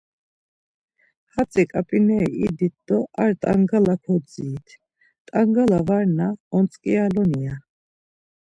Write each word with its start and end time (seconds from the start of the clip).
Hatzi 1.33 1.63
ǩap̌ineri 1.71 2.29
idit 2.45 2.75
do 2.87 2.97
ar 3.21 3.31
t̆angala 3.41 3.95
kodzirit, 4.03 4.67
t̆angala 5.27 5.79
varna 5.87 6.27
ontzǩiyaloni. 6.57 7.39
ya. 7.45 7.53